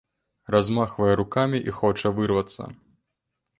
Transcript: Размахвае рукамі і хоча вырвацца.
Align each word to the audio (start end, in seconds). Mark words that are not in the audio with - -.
Размахвае 0.55 1.13
рукамі 1.19 1.61
і 1.69 1.75
хоча 1.79 2.13
вырвацца. 2.19 2.61